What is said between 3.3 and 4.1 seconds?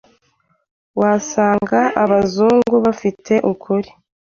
ukuri